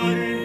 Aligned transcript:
Lord. 0.00 0.37